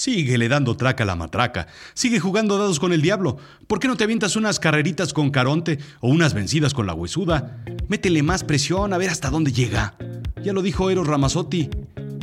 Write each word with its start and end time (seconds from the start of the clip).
Síguele 0.00 0.48
dando 0.48 0.78
traca 0.78 1.04
a 1.04 1.06
la 1.06 1.14
matraca. 1.14 1.66
Sigue 1.92 2.20
jugando 2.20 2.56
dados 2.56 2.80
con 2.80 2.94
el 2.94 3.02
diablo. 3.02 3.36
¿Por 3.66 3.80
qué 3.80 3.86
no 3.86 3.98
te 3.98 4.04
avientas 4.04 4.34
unas 4.34 4.58
carreritas 4.58 5.12
con 5.12 5.28
Caronte 5.30 5.78
o 6.00 6.08
unas 6.08 6.32
vencidas 6.32 6.72
con 6.72 6.86
la 6.86 6.94
huesuda? 6.94 7.62
Métele 7.86 8.22
más 8.22 8.42
presión 8.42 8.94
a 8.94 8.96
ver 8.96 9.10
hasta 9.10 9.28
dónde 9.28 9.52
llega. 9.52 9.98
Ya 10.42 10.54
lo 10.54 10.62
dijo 10.62 10.88
Eros 10.88 11.06
Ramazzotti. 11.06 11.68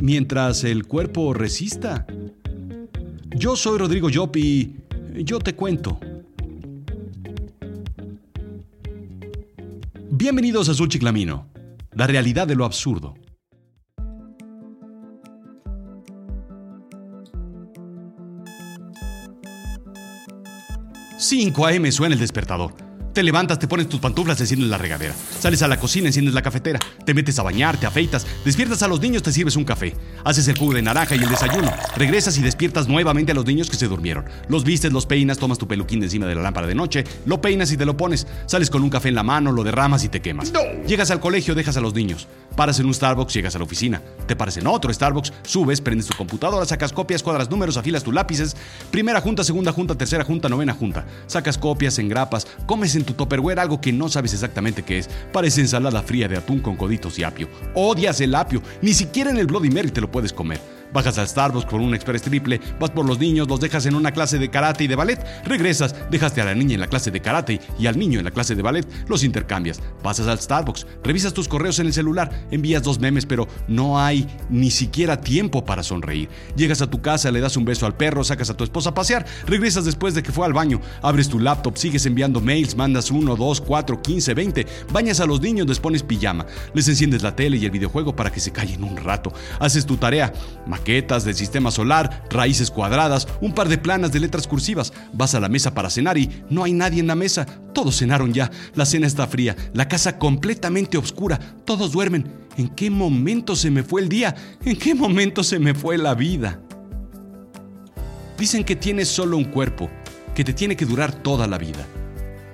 Mientras 0.02 0.64
el 0.64 0.88
cuerpo 0.88 1.32
resista. 1.34 2.04
Yo 3.36 3.54
soy 3.54 3.78
Rodrigo 3.78 4.10
Yop 4.10 4.36
y 4.36 4.74
yo 5.14 5.38
te 5.38 5.54
cuento. 5.54 6.00
Bienvenidos 10.10 10.68
a 10.68 10.72
Azul 10.72 10.88
Chiclamino, 10.88 11.46
la 11.92 12.08
realidad 12.08 12.48
de 12.48 12.56
lo 12.56 12.64
absurdo. 12.64 13.14
5 21.18 21.66
a.m. 21.66 21.90
suena 21.90 22.14
el 22.14 22.20
despertador. 22.20 22.72
Te 23.12 23.24
levantas, 23.24 23.58
te 23.58 23.66
pones 23.66 23.88
tus 23.88 23.98
pantuflas, 23.98 24.40
enciendes 24.40 24.70
la 24.70 24.78
regadera. 24.78 25.12
Sales 25.40 25.62
a 25.62 25.66
la 25.66 25.80
cocina, 25.80 26.06
enciendes 26.06 26.34
la 26.34 26.42
cafetera. 26.42 26.78
Te 27.04 27.14
metes 27.14 27.36
a 27.40 27.42
bañar, 27.42 27.76
te 27.76 27.86
afeitas. 27.86 28.24
Despiertas 28.44 28.84
a 28.84 28.88
los 28.88 29.00
niños, 29.00 29.24
te 29.24 29.32
sirves 29.32 29.56
un 29.56 29.64
café. 29.64 29.96
Haces 30.22 30.46
el 30.46 30.56
jugo 30.56 30.74
de 30.74 30.82
naranja 30.82 31.16
y 31.16 31.18
el 31.18 31.28
desayuno. 31.28 31.72
Regresas 31.96 32.38
y 32.38 32.42
despiertas 32.42 32.86
nuevamente 32.86 33.32
a 33.32 33.34
los 33.34 33.44
niños 33.44 33.68
que 33.68 33.76
se 33.76 33.88
durmieron. 33.88 34.26
Los 34.48 34.62
vistes, 34.62 34.92
los 34.92 35.06
peinas, 35.06 35.38
tomas 35.38 35.58
tu 35.58 35.66
peluquín 35.66 35.98
de 35.98 36.06
encima 36.06 36.26
de 36.26 36.36
la 36.36 36.42
lámpara 36.42 36.68
de 36.68 36.76
noche, 36.76 37.02
lo 37.26 37.40
peinas 37.40 37.72
y 37.72 37.76
te 37.76 37.84
lo 37.84 37.96
pones. 37.96 38.28
Sales 38.46 38.70
con 38.70 38.84
un 38.84 38.90
café 38.90 39.08
en 39.08 39.16
la 39.16 39.24
mano, 39.24 39.50
lo 39.50 39.64
derramas 39.64 40.04
y 40.04 40.08
te 40.08 40.22
quemas. 40.22 40.52
Llegas 40.86 41.10
al 41.10 41.18
colegio, 41.18 41.56
dejas 41.56 41.76
a 41.76 41.80
los 41.80 41.94
niños. 41.94 42.28
Paras 42.58 42.80
en 42.80 42.86
un 42.86 42.92
Starbucks, 42.92 43.32
llegas 43.32 43.54
a 43.54 43.58
la 43.58 43.64
oficina. 43.64 44.02
Te 44.26 44.34
paras 44.34 44.56
en 44.56 44.66
otro 44.66 44.92
Starbucks, 44.92 45.32
subes, 45.44 45.80
prendes 45.80 46.08
tu 46.08 46.16
computadora, 46.16 46.66
sacas 46.66 46.92
copias, 46.92 47.22
cuadras 47.22 47.48
números, 47.48 47.76
afilas 47.76 48.02
tus 48.02 48.12
lápices. 48.12 48.56
Primera 48.90 49.20
junta, 49.20 49.44
segunda 49.44 49.70
junta, 49.72 49.94
tercera 49.94 50.24
junta, 50.24 50.48
novena 50.48 50.74
junta. 50.74 51.06
Sacas 51.28 51.56
copias, 51.56 52.00
engrapas, 52.00 52.48
comes 52.66 52.96
en 52.96 53.04
tu 53.04 53.12
topperware 53.12 53.60
algo 53.60 53.80
que 53.80 53.92
no 53.92 54.08
sabes 54.08 54.34
exactamente 54.34 54.82
qué 54.82 54.98
es. 54.98 55.08
Parece 55.32 55.60
ensalada 55.60 56.02
fría 56.02 56.26
de 56.26 56.36
atún 56.36 56.58
con 56.58 56.74
coditos 56.74 57.16
y 57.20 57.22
apio. 57.22 57.48
Odias 57.74 58.20
el 58.20 58.34
apio, 58.34 58.60
ni 58.82 58.92
siquiera 58.92 59.30
en 59.30 59.36
el 59.36 59.46
Bloody 59.46 59.70
Mary 59.70 59.92
te 59.92 60.00
lo 60.00 60.10
puedes 60.10 60.32
comer. 60.32 60.77
Bajas 60.92 61.18
al 61.18 61.28
Starbucks 61.28 61.66
por 61.66 61.80
un 61.80 61.94
express 61.94 62.22
triple, 62.22 62.60
vas 62.80 62.90
por 62.90 63.06
los 63.06 63.18
niños, 63.18 63.48
los 63.48 63.60
dejas 63.60 63.86
en 63.86 63.94
una 63.94 64.12
clase 64.12 64.38
de 64.38 64.48
karate 64.48 64.84
y 64.84 64.86
de 64.86 64.96
ballet, 64.96 65.24
regresas, 65.44 65.94
dejaste 66.10 66.40
a 66.40 66.44
la 66.44 66.54
niña 66.54 66.74
en 66.74 66.80
la 66.80 66.86
clase 66.86 67.10
de 67.10 67.20
karate 67.20 67.60
y 67.78 67.86
al 67.86 67.98
niño 67.98 68.18
en 68.18 68.24
la 68.24 68.30
clase 68.30 68.54
de 68.54 68.62
ballet, 68.62 68.86
los 69.08 69.24
intercambias. 69.24 69.80
Pasas 70.02 70.26
al 70.26 70.38
Starbucks, 70.38 70.86
revisas 71.02 71.32
tus 71.32 71.48
correos 71.48 71.78
en 71.78 71.86
el 71.86 71.92
celular, 71.92 72.46
envías 72.50 72.82
dos 72.82 72.98
memes, 72.98 73.26
pero 73.26 73.48
no 73.66 74.00
hay 74.00 74.26
ni 74.48 74.70
siquiera 74.70 75.20
tiempo 75.20 75.64
para 75.64 75.82
sonreír. 75.82 76.28
Llegas 76.56 76.82
a 76.82 76.90
tu 76.90 77.02
casa, 77.02 77.30
le 77.30 77.40
das 77.40 77.56
un 77.56 77.64
beso 77.64 77.86
al 77.86 77.96
perro, 77.96 78.24
sacas 78.24 78.50
a 78.50 78.56
tu 78.56 78.64
esposa 78.64 78.90
a 78.90 78.94
pasear, 78.94 79.26
regresas 79.46 79.84
después 79.84 80.14
de 80.14 80.22
que 80.22 80.32
fue 80.32 80.46
al 80.46 80.52
baño, 80.52 80.80
abres 81.02 81.28
tu 81.28 81.38
laptop, 81.38 81.76
sigues 81.76 82.06
enviando 82.06 82.40
mails, 82.40 82.76
mandas 82.76 83.10
uno, 83.10 83.36
dos, 83.36 83.60
cuatro, 83.60 84.00
quince, 84.00 84.34
veinte, 84.34 84.66
bañas 84.92 85.20
a 85.20 85.26
los 85.26 85.40
niños, 85.40 85.66
les 85.66 85.80
pones 85.80 86.02
pijama, 86.02 86.46
les 86.74 86.88
enciendes 86.88 87.22
la 87.22 87.34
tele 87.34 87.56
y 87.56 87.64
el 87.64 87.70
videojuego 87.70 88.14
para 88.14 88.30
que 88.30 88.40
se 88.40 88.52
callen 88.52 88.84
un 88.84 88.96
rato, 88.96 89.32
haces 89.60 89.86
tu 89.86 89.96
tarea, 89.96 90.32
maquetas 90.78 91.24
del 91.24 91.34
sistema 91.34 91.70
solar, 91.70 92.24
raíces 92.30 92.70
cuadradas, 92.70 93.28
un 93.40 93.52
par 93.52 93.68
de 93.68 93.78
planas 93.78 94.12
de 94.12 94.20
letras 94.20 94.46
cursivas. 94.46 94.92
Vas 95.12 95.34
a 95.34 95.40
la 95.40 95.48
mesa 95.48 95.74
para 95.74 95.90
cenar 95.90 96.16
y 96.16 96.42
no 96.48 96.64
hay 96.64 96.72
nadie 96.72 97.00
en 97.00 97.06
la 97.06 97.14
mesa. 97.14 97.44
Todos 97.74 97.98
cenaron 97.98 98.32
ya. 98.32 98.50
La 98.74 98.86
cena 98.86 99.06
está 99.06 99.26
fría, 99.26 99.56
la 99.74 99.88
casa 99.88 100.18
completamente 100.18 100.96
oscura. 100.96 101.38
Todos 101.64 101.92
duermen. 101.92 102.32
¿En 102.56 102.68
qué 102.68 102.90
momento 102.90 103.54
se 103.54 103.70
me 103.70 103.82
fue 103.82 104.00
el 104.00 104.08
día? 104.08 104.34
¿En 104.64 104.76
qué 104.76 104.94
momento 104.94 105.44
se 105.44 105.58
me 105.58 105.74
fue 105.74 105.98
la 105.98 106.14
vida? 106.14 106.60
Dicen 108.38 108.64
que 108.64 108.76
tienes 108.76 109.08
solo 109.08 109.36
un 109.36 109.44
cuerpo, 109.44 109.90
que 110.34 110.44
te 110.44 110.52
tiene 110.52 110.76
que 110.76 110.86
durar 110.86 111.12
toda 111.12 111.46
la 111.46 111.58
vida. 111.58 111.86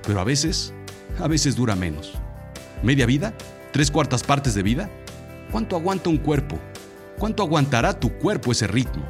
Pero 0.06 0.20
a 0.20 0.24
veces, 0.24 0.74
a 1.18 1.28
veces 1.28 1.56
dura 1.56 1.74
menos. 1.76 2.12
¿Media 2.82 3.06
vida? 3.06 3.34
¿Tres 3.72 3.90
cuartas 3.90 4.22
partes 4.22 4.54
de 4.54 4.62
vida? 4.62 4.90
¿Cuánto 5.50 5.76
aguanta 5.76 6.10
un 6.10 6.18
cuerpo? 6.18 6.58
¿Cuánto 7.18 7.42
aguantará 7.42 7.98
tu 7.98 8.12
cuerpo 8.18 8.52
ese 8.52 8.66
ritmo? 8.66 9.04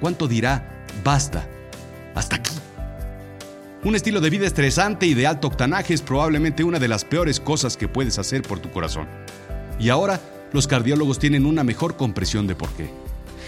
¿Cuánto 0.00 0.28
dirá, 0.28 0.84
basta, 1.02 1.46
hasta 2.14 2.36
aquí? 2.36 2.54
Un 3.84 3.94
estilo 3.94 4.20
de 4.20 4.30
vida 4.30 4.46
estresante 4.46 5.06
y 5.06 5.14
de 5.14 5.26
alto 5.26 5.48
octanaje 5.48 5.94
es 5.94 6.02
probablemente 6.02 6.64
una 6.64 6.78
de 6.78 6.88
las 6.88 7.04
peores 7.04 7.40
cosas 7.40 7.76
que 7.76 7.88
puedes 7.88 8.18
hacer 8.18 8.42
por 8.42 8.58
tu 8.58 8.70
corazón. 8.70 9.08
Y 9.78 9.88
ahora, 9.88 10.20
los 10.52 10.66
cardiólogos 10.66 11.18
tienen 11.18 11.46
una 11.46 11.64
mejor 11.64 11.96
compresión 11.96 12.46
de 12.46 12.54
por 12.54 12.70
qué. 12.70 12.90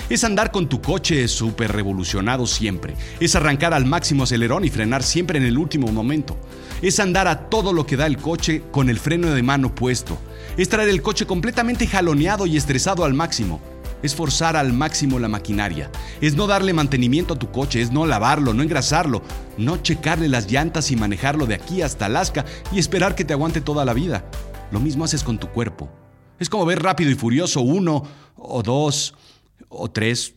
Es 0.08 0.24
andar 0.24 0.50
con 0.50 0.68
tu 0.68 0.80
coche 0.80 1.28
súper 1.28 1.72
revolucionado 1.72 2.46
siempre. 2.46 2.94
Es 3.20 3.36
arrancar 3.36 3.74
al 3.74 3.86
máximo 3.86 4.24
acelerón 4.24 4.64
y 4.64 4.70
frenar 4.70 5.02
siempre 5.02 5.38
en 5.38 5.44
el 5.44 5.58
último 5.58 5.88
momento. 5.92 6.36
Es 6.82 6.98
andar 6.98 7.28
a 7.28 7.48
todo 7.48 7.72
lo 7.72 7.86
que 7.86 7.96
da 7.96 8.06
el 8.06 8.16
coche 8.16 8.62
con 8.70 8.88
el 8.88 8.98
freno 8.98 9.30
de 9.30 9.42
mano 9.42 9.74
puesto. 9.74 10.18
Es 10.56 10.68
traer 10.68 10.88
el 10.88 11.02
coche 11.02 11.26
completamente 11.26 11.86
jaloneado 11.86 12.46
y 12.46 12.56
estresado 12.56 13.04
al 13.04 13.14
máximo. 13.14 13.60
Es 14.02 14.14
forzar 14.14 14.56
al 14.56 14.72
máximo 14.72 15.18
la 15.18 15.28
maquinaria. 15.28 15.90
Es 16.20 16.34
no 16.34 16.46
darle 16.46 16.72
mantenimiento 16.72 17.34
a 17.34 17.38
tu 17.38 17.50
coche, 17.50 17.82
es 17.82 17.92
no 17.92 18.06
lavarlo, 18.06 18.54
no 18.54 18.62
engrasarlo, 18.62 19.22
no 19.58 19.76
checarle 19.78 20.28
las 20.28 20.50
llantas 20.50 20.90
y 20.90 20.96
manejarlo 20.96 21.46
de 21.46 21.54
aquí 21.54 21.82
hasta 21.82 22.06
Alaska 22.06 22.44
y 22.72 22.78
esperar 22.78 23.14
que 23.14 23.24
te 23.24 23.34
aguante 23.34 23.60
toda 23.60 23.84
la 23.84 23.92
vida. 23.92 24.24
Lo 24.70 24.80
mismo 24.80 25.04
haces 25.04 25.22
con 25.22 25.38
tu 25.38 25.48
cuerpo. 25.48 25.90
Es 26.38 26.48
como 26.48 26.64
ver 26.64 26.82
rápido 26.82 27.10
y 27.10 27.14
furioso 27.14 27.60
uno, 27.60 28.02
o 28.36 28.62
dos, 28.62 29.14
o 29.68 29.90
tres, 29.90 30.34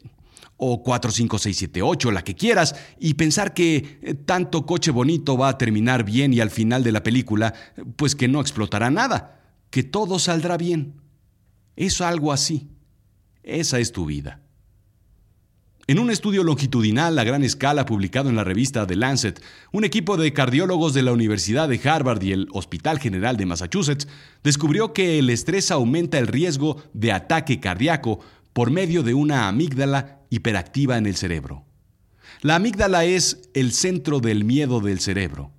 o 0.57 0.84
cuatro, 0.84 1.12
cinco, 1.12 1.40
seis, 1.40 1.57
siete, 1.57 1.81
ocho, 1.81 2.12
la 2.12 2.24
que 2.24 2.35
quieras, 2.35 2.75
y 3.00 3.13
pensar 3.13 3.53
que 3.53 4.00
eh, 4.01 4.13
tanto 4.13 4.66
coche 4.66 4.91
bonito 4.91 5.38
va 5.38 5.50
a 5.50 5.57
terminar 5.57 6.03
bien 6.03 6.34
y 6.34 6.41
al 6.41 6.51
final 6.51 6.84
de 6.84 6.91
la 6.91 7.03
película, 7.03 7.53
pues 7.95 8.16
que 8.16 8.28
no 8.28 8.41
explotará 8.41 8.91
nada, 8.91 9.42
que 9.73 9.81
todo 9.81 10.19
saldrá 10.19 10.56
bien. 10.56 11.01
Es 11.75 12.00
algo 12.00 12.31
así. 12.31 12.69
Esa 13.41 13.79
es 13.79 13.91
tu 13.91 14.06
vida. 14.06 14.39
En 15.88 15.97
un 15.97 16.11
estudio 16.11 16.44
longitudinal 16.44 17.17
a 17.17 17.23
gran 17.23 17.44
escala 17.44 17.88
publicado 17.88 18.29
en 18.29 18.35
la 18.35 18.44
revista 18.44 18.85
The 18.85 18.95
Lancet, 18.95 19.41
un 19.72 19.83
equipo 19.83 20.16
de 20.16 20.31
cardiólogos 20.31 20.94
de 20.94 21.01
la 21.01 21.12
Universidad 21.12 21.67
de 21.69 21.81
Harvard 21.89 22.22
y 22.22 22.33
el 22.33 22.50
Hospital 22.53 23.00
General 23.00 23.35
de 23.35 23.47
Massachusetts 23.47 24.07
descubrió 24.44 24.94
que 24.94 25.17
el 25.17 25.31
estrés 25.31 25.72
aumenta 25.72 26.19
el 26.19 26.28
riesgo 26.28 26.83
de 26.94 27.12
ataque 27.12 27.59
cardíaco 27.59 28.19
por 28.53 28.69
medio 28.69 29.01
de 29.01 29.16
una 29.16 29.47
amígdala 29.47 30.19
hiperactiva 30.29 31.00
en 31.00 31.07
el 31.07 31.16
cerebro. 31.16 31.66
La 32.44 32.57
amígdala 32.57 33.06
es 33.06 33.50
el 33.56 33.72
centro 33.72 34.19
del 34.19 34.44
miedo 34.44 34.81
del 34.81 35.00
cerebro, 35.00 35.51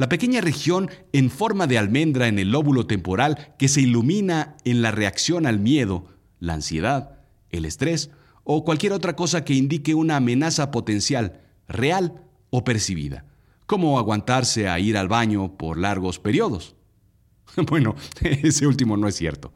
la 0.00 0.08
pequeña 0.08 0.40
región 0.40 0.90
en 1.12 1.28
forma 1.28 1.66
de 1.66 1.76
almendra 1.76 2.26
en 2.26 2.38
el 2.38 2.52
lóbulo 2.52 2.86
temporal 2.86 3.54
que 3.58 3.68
se 3.68 3.82
ilumina 3.82 4.56
en 4.64 4.80
la 4.80 4.92
reacción 4.92 5.44
al 5.44 5.60
miedo, 5.60 6.06
la 6.38 6.54
ansiedad, 6.54 7.18
el 7.50 7.66
estrés 7.66 8.08
o 8.42 8.64
cualquier 8.64 8.94
otra 8.94 9.14
cosa 9.14 9.44
que 9.44 9.52
indique 9.52 9.94
una 9.94 10.16
amenaza 10.16 10.70
potencial, 10.70 11.42
real 11.68 12.24
o 12.48 12.64
percibida, 12.64 13.26
como 13.66 13.98
aguantarse 13.98 14.70
a 14.70 14.78
ir 14.78 14.96
al 14.96 15.08
baño 15.08 15.58
por 15.58 15.76
largos 15.76 16.18
periodos. 16.18 16.76
Bueno, 17.68 17.94
ese 18.22 18.66
último 18.66 18.96
no 18.96 19.06
es 19.06 19.16
cierto. 19.16 19.52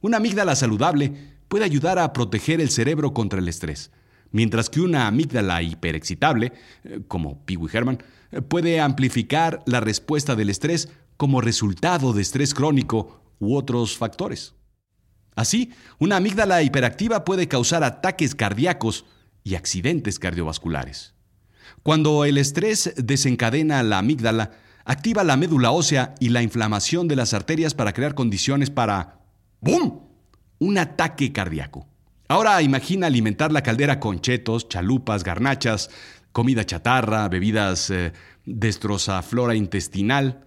Una 0.00 0.16
amígdala 0.16 0.56
saludable 0.56 1.12
puede 1.46 1.66
ayudar 1.66 2.00
a 2.00 2.12
proteger 2.12 2.60
el 2.60 2.70
cerebro 2.70 3.14
contra 3.14 3.38
el 3.38 3.46
estrés, 3.46 3.92
mientras 4.34 4.68
que 4.68 4.80
una 4.80 5.06
amígdala 5.06 5.62
hiperexcitable, 5.62 6.52
eh, 6.82 7.00
como 7.06 7.46
Pee 7.46 7.56
Herman, 7.72 8.02
eh, 8.32 8.42
puede 8.42 8.80
amplificar 8.80 9.62
la 9.64 9.78
respuesta 9.78 10.34
del 10.34 10.50
estrés 10.50 10.88
como 11.16 11.40
resultado 11.40 12.12
de 12.12 12.22
estrés 12.22 12.52
crónico 12.52 13.22
u 13.38 13.56
otros 13.56 13.96
factores. 13.96 14.54
Así, 15.36 15.70
una 16.00 16.16
amígdala 16.16 16.62
hiperactiva 16.62 17.24
puede 17.24 17.46
causar 17.46 17.84
ataques 17.84 18.34
cardíacos 18.34 19.04
y 19.44 19.54
accidentes 19.54 20.18
cardiovasculares. 20.18 21.14
Cuando 21.84 22.24
el 22.24 22.36
estrés 22.36 22.92
desencadena 22.96 23.84
la 23.84 23.98
amígdala, 23.98 24.50
activa 24.84 25.22
la 25.22 25.36
médula 25.36 25.70
ósea 25.70 26.16
y 26.18 26.30
la 26.30 26.42
inflamación 26.42 27.06
de 27.06 27.16
las 27.16 27.34
arterias 27.34 27.74
para 27.74 27.92
crear 27.92 28.16
condiciones 28.16 28.70
para 28.70 29.20
¡BUM! 29.60 30.00
un 30.58 30.78
ataque 30.78 31.32
cardíaco. 31.32 31.86
Ahora 32.26 32.62
imagina 32.62 33.06
alimentar 33.06 33.52
la 33.52 33.62
caldera 33.62 34.00
con 34.00 34.20
chetos, 34.20 34.68
chalupas, 34.68 35.24
garnachas, 35.24 35.90
comida 36.32 36.64
chatarra, 36.64 37.28
bebidas 37.28 37.90
eh, 37.90 38.12
flora 39.22 39.54
intestinal, 39.54 40.44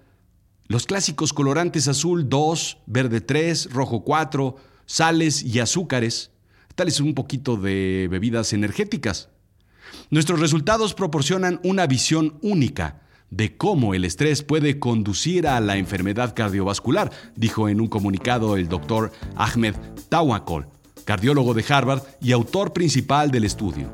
los 0.68 0.86
clásicos 0.86 1.32
colorantes 1.32 1.88
azul 1.88 2.28
2, 2.28 2.80
verde 2.88 3.22
3, 3.22 3.72
rojo 3.72 4.04
4, 4.04 4.58
sales 4.86 5.44
y 5.44 5.60
azúcares, 5.60 6.32
tal 6.76 6.90
es 6.90 7.00
un 7.00 7.14
poquito 7.14 7.56
de 7.56 8.08
bebidas 8.12 8.52
energéticas. 8.52 9.30
Nuestros 10.10 10.42
resultados 10.42 10.94
proporcionan 10.94 11.62
una 11.64 11.88
visión 11.88 12.38
única 12.42 13.02
de 13.30 13.56
cómo 13.56 13.94
el 13.94 14.04
estrés 14.04 14.44
puede 14.44 14.80
conducir 14.80 15.48
a 15.48 15.60
la 15.60 15.78
enfermedad 15.78 16.34
cardiovascular, 16.36 17.12
dijo 17.36 17.70
en 17.70 17.80
un 17.80 17.88
comunicado 17.88 18.58
el 18.58 18.68
doctor 18.68 19.12
Ahmed 19.36 19.76
Tawakol, 20.10 20.68
cardiólogo 21.08 21.54
de 21.54 21.64
Harvard 21.68 22.04
y 22.22 22.34
autor 22.34 22.74
principal 22.74 23.32
del 23.32 23.46
estudio. 23.46 23.90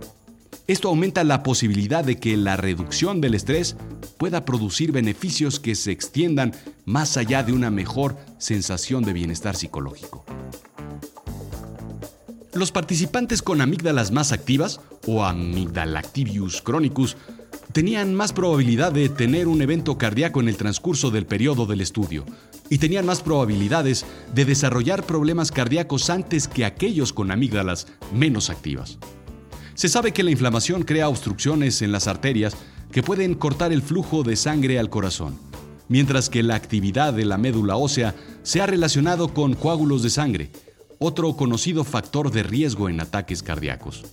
Esto 0.65 0.89
aumenta 0.89 1.23
la 1.23 1.43
posibilidad 1.43 2.03
de 2.03 2.17
que 2.17 2.35
la 2.37 2.57
reducción 2.57 3.21
del 3.21 3.35
estrés 3.35 3.75
pueda 4.17 4.45
producir 4.45 4.91
beneficios 4.91 5.59
que 5.59 5.75
se 5.75 5.91
extiendan 5.91 6.53
más 6.85 7.15
allá 7.15 7.43
de 7.43 7.53
una 7.53 7.69
mejor 7.69 8.17
sensación 8.39 9.03
de 9.03 9.13
bienestar 9.13 9.55
psicológico. 9.55 10.25
Los 12.53 12.71
participantes 12.71 13.43
con 13.43 13.61
amígdalas 13.61 14.11
más 14.11 14.31
activas, 14.31 14.81
o 15.05 15.23
amygdalactivius 15.23 16.63
chronicus, 16.63 17.15
tenían 17.73 18.15
más 18.15 18.33
probabilidad 18.33 18.91
de 18.91 19.09
tener 19.09 19.47
un 19.47 19.61
evento 19.61 19.99
cardíaco 19.99 20.39
en 20.39 20.47
el 20.47 20.57
transcurso 20.57 21.11
del 21.11 21.27
periodo 21.27 21.67
del 21.67 21.81
estudio 21.81 22.25
y 22.73 22.79
tenían 22.79 23.05
más 23.05 23.21
probabilidades 23.21 24.03
de 24.33 24.45
desarrollar 24.45 25.05
problemas 25.05 25.51
cardíacos 25.51 26.09
antes 26.09 26.47
que 26.47 26.65
aquellos 26.65 27.13
con 27.13 27.29
amígdalas 27.29 27.85
menos 28.11 28.49
activas. 28.49 28.97
Se 29.75 29.89
sabe 29.89 30.11
que 30.11 30.23
la 30.23 30.31
inflamación 30.31 30.81
crea 30.81 31.07
obstrucciones 31.07 31.83
en 31.83 31.91
las 31.91 32.07
arterias 32.07 32.57
que 32.91 33.03
pueden 33.03 33.35
cortar 33.35 33.71
el 33.71 33.83
flujo 33.83 34.23
de 34.23 34.35
sangre 34.35 34.79
al 34.79 34.89
corazón, 34.89 35.37
mientras 35.87 36.31
que 36.31 36.41
la 36.41 36.55
actividad 36.55 37.13
de 37.13 37.25
la 37.25 37.37
médula 37.37 37.75
ósea 37.75 38.15
se 38.41 38.59
ha 38.59 38.65
relacionado 38.65 39.35
con 39.35 39.53
coágulos 39.53 40.01
de 40.01 40.09
sangre, 40.09 40.49
otro 40.97 41.35
conocido 41.35 41.83
factor 41.83 42.31
de 42.31 42.41
riesgo 42.41 42.89
en 42.89 43.01
ataques 43.01 43.43
cardíacos. 43.43 44.03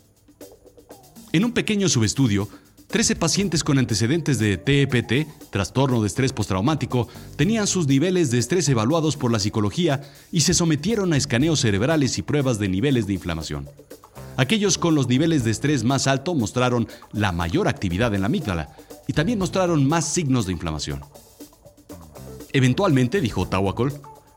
En 1.32 1.46
un 1.46 1.52
pequeño 1.52 1.88
subestudio, 1.88 2.46
13 2.90 3.14
pacientes 3.14 3.62
con 3.62 3.78
antecedentes 3.78 4.40
de 4.40 4.56
TEPT, 4.56 5.28
trastorno 5.50 6.00
de 6.00 6.08
estrés 6.08 6.32
postraumático, 6.32 7.06
tenían 7.36 7.68
sus 7.68 7.86
niveles 7.86 8.32
de 8.32 8.38
estrés 8.38 8.68
evaluados 8.68 9.16
por 9.16 9.30
la 9.30 9.38
psicología 9.38 10.02
y 10.32 10.40
se 10.40 10.54
sometieron 10.54 11.12
a 11.12 11.16
escaneos 11.16 11.60
cerebrales 11.60 12.18
y 12.18 12.22
pruebas 12.22 12.58
de 12.58 12.68
niveles 12.68 13.06
de 13.06 13.12
inflamación. 13.12 13.68
Aquellos 14.36 14.76
con 14.76 14.96
los 14.96 15.06
niveles 15.06 15.44
de 15.44 15.52
estrés 15.52 15.84
más 15.84 16.08
alto 16.08 16.34
mostraron 16.34 16.88
la 17.12 17.30
mayor 17.30 17.68
actividad 17.68 18.12
en 18.12 18.22
la 18.22 18.26
amígdala 18.26 18.74
y 19.06 19.12
también 19.12 19.38
mostraron 19.38 19.86
más 19.86 20.06
signos 20.12 20.46
de 20.46 20.52
inflamación. 20.52 21.02
Eventualmente, 22.52 23.20
dijo 23.20 23.46
Tawakol, 23.46 23.92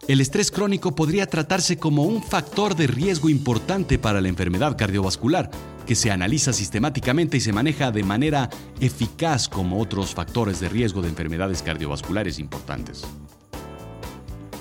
el 0.08 0.20
estrés 0.20 0.52
crónico 0.52 0.96
podría 0.96 1.28
tratarse 1.28 1.78
como 1.78 2.04
un 2.04 2.22
factor 2.22 2.76
de 2.76 2.88
riesgo 2.88 3.30
importante 3.30 3.98
para 3.98 4.20
la 4.20 4.28
enfermedad 4.28 4.78
cardiovascular, 4.78 5.50
que 5.86 5.96
se 5.96 6.12
analiza 6.12 6.52
sistemáticamente 6.52 7.38
y 7.38 7.42
se 7.42 7.54
maneja 7.54 7.92
de 7.92 8.04
manera 8.04 8.50
eficaz 8.82 9.48
como 9.48 9.80
otros 9.80 10.14
factores 10.14 10.60
de 10.60 10.70
riesgo 10.70 11.02
de 11.02 11.10
enfermedades 11.10 11.62
cardiovasculares 11.62 12.40
importantes. 12.40 13.04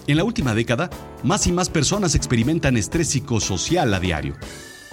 En 0.06 0.16
la 0.16 0.24
última 0.24 0.54
década, 0.54 0.90
más 1.22 1.46
y 1.46 1.52
más 1.52 1.70
personas 1.70 2.14
experimentan 2.14 2.76
estrés 2.76 3.08
psicosocial 3.08 3.92
a 3.94 4.00
diario. 4.00 4.34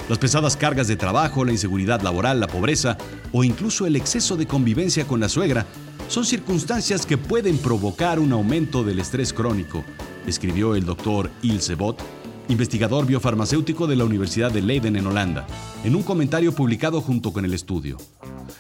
Las 0.08 0.18
pesadas 0.18 0.58
cargas 0.58 0.88
de 0.88 0.96
trabajo, 0.96 1.46
la 1.46 1.52
inseguridad 1.52 2.02
laboral, 2.02 2.40
la 2.40 2.48
pobreza 2.48 2.98
o 3.32 3.44
incluso 3.44 3.86
el 3.86 3.96
exceso 3.96 4.36
de 4.36 4.48
convivencia 4.48 5.06
con 5.06 5.20
la 5.20 5.30
suegra 5.30 5.68
son 6.08 6.26
circunstancias 6.26 7.06
que 7.06 7.18
pueden 7.18 7.60
provocar 7.60 8.20
un 8.20 8.32
aumento 8.32 8.84
del 8.84 9.00
estrés 9.00 9.32
crónico 9.34 9.84
escribió 10.30 10.76
el 10.76 10.86
doctor 10.86 11.30
Ilse 11.42 11.76
Bot, 11.76 12.02
investigador 12.48 13.06
biofarmacéutico 13.06 13.88
de 13.88 13.96
la 13.96 14.06
Universidad 14.06 14.52
de 14.52 14.62
Leiden 14.62 14.96
en 14.96 15.08
Holanda, 15.08 15.46
en 15.84 15.96
un 15.96 16.04
comentario 16.04 16.54
publicado 16.54 17.02
junto 17.02 17.34
con 17.34 17.46
el 17.46 17.54
estudio. 17.54 17.98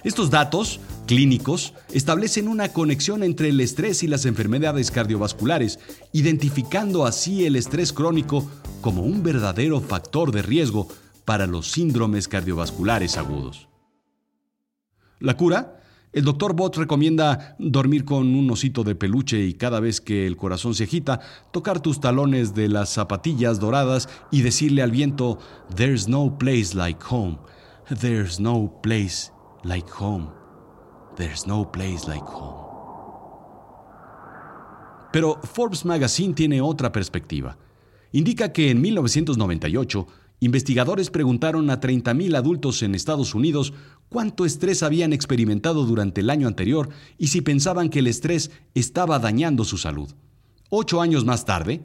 Estos 0.03 0.29
datos 0.29 0.79
clínicos 1.07 1.73
establecen 1.91 2.47
una 2.47 2.69
conexión 2.73 3.23
entre 3.23 3.49
el 3.49 3.59
estrés 3.59 4.03
y 4.03 4.07
las 4.07 4.25
enfermedades 4.25 4.91
cardiovasculares, 4.91 5.79
identificando 6.11 7.05
así 7.05 7.45
el 7.45 7.55
estrés 7.55 7.93
crónico 7.93 8.49
como 8.81 9.03
un 9.03 9.23
verdadero 9.23 9.81
factor 9.81 10.31
de 10.31 10.41
riesgo 10.41 10.87
para 11.25 11.47
los 11.47 11.71
síndromes 11.71 12.27
cardiovasculares 12.27 13.17
agudos. 13.17 13.67
La 15.19 15.35
cura 15.35 15.78
el 16.11 16.23
doctor 16.23 16.55
Bott 16.55 16.77
recomienda 16.77 17.55
dormir 17.59 18.03
con 18.03 18.33
un 18.35 18.49
osito 18.49 18.83
de 18.83 18.95
peluche 18.95 19.39
y 19.45 19.53
cada 19.53 19.79
vez 19.79 20.01
que 20.01 20.25
el 20.25 20.37
corazón 20.37 20.73
se 20.73 20.85
agita, 20.85 21.19
tocar 21.51 21.81
tus 21.81 21.99
talones 21.99 22.55
de 22.55 22.67
las 22.67 22.89
zapatillas 22.89 23.59
doradas 23.59 24.09
y 24.31 24.41
decirle 24.41 24.81
al 24.81 24.91
viento, 24.91 25.37
There's 25.75 26.07
no 26.07 26.37
place 26.39 26.75
like 26.75 26.99
home. 27.07 27.37
There's 28.01 28.39
no 28.39 28.79
place 28.81 29.31
like 29.63 29.89
home. 29.91 30.29
There's 31.15 31.45
no 31.45 31.71
place 31.71 32.07
like 32.07 32.25
home. 32.25 32.69
Pero 35.11 35.39
Forbes 35.43 35.85
Magazine 35.85 36.33
tiene 36.33 36.61
otra 36.61 36.91
perspectiva. 36.91 37.57
Indica 38.11 38.51
que 38.51 38.71
en 38.71 38.81
1998 38.81 40.07
Investigadores 40.41 41.09
preguntaron 41.09 41.69
a 41.69 41.81
30.000 41.81 42.35
adultos 42.35 42.81
en 42.81 42.95
Estados 42.95 43.35
Unidos 43.35 43.73
cuánto 44.07 44.45
estrés 44.45 44.83
habían 44.83 45.11
experimentado 45.11 45.85
durante 45.85 46.21
el 46.21 46.29
año 46.29 46.47
anterior 46.47 46.89
y 47.17 47.27
si 47.27 47.41
pensaban 47.41 47.89
que 47.89 47.99
el 47.99 48.07
estrés 48.07 48.51
estaba 48.73 49.19
dañando 49.19 49.65
su 49.65 49.77
salud. 49.77 50.09
Ocho 50.69 51.01
años 51.01 51.25
más 51.25 51.45
tarde, 51.45 51.83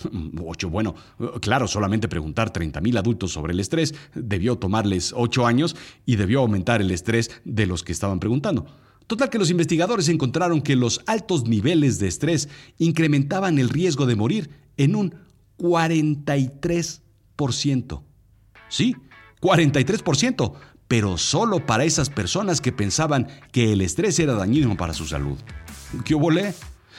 Ocho, 0.46 0.70
bueno, 0.70 0.94
claro, 1.40 1.68
solamente 1.68 2.08
preguntar 2.08 2.52
30.000 2.52 2.98
adultos 2.98 3.32
sobre 3.32 3.52
el 3.52 3.60
estrés 3.60 3.94
debió 4.14 4.56
tomarles 4.56 5.12
ocho 5.14 5.46
años 5.46 5.76
y 6.06 6.16
debió 6.16 6.40
aumentar 6.40 6.80
el 6.80 6.90
estrés 6.90 7.30
de 7.44 7.66
los 7.66 7.82
que 7.82 7.92
estaban 7.92 8.18
preguntando. 8.18 8.66
Total 9.06 9.28
que 9.28 9.38
los 9.38 9.50
investigadores 9.50 10.08
encontraron 10.08 10.62
que 10.62 10.76
los 10.76 11.00
altos 11.06 11.46
niveles 11.48 11.98
de 11.98 12.08
estrés 12.08 12.48
incrementaban 12.78 13.58
el 13.58 13.68
riesgo 13.68 14.06
de 14.06 14.16
morir 14.16 14.50
en 14.76 14.94
un 14.94 15.14
43%. 17.40 18.02
Sí, 18.68 18.96
43%, 19.40 20.52
pero 20.86 21.18
solo 21.18 21.64
para 21.66 21.84
esas 21.84 22.10
personas 22.10 22.60
que 22.60 22.72
pensaban 22.72 23.28
que 23.52 23.72
el 23.72 23.80
estrés 23.80 24.18
era 24.18 24.34
dañino 24.34 24.76
para 24.76 24.94
su 24.94 25.06
salud. 25.06 25.38
¿Qué 26.04 26.14
volé? 26.14 26.54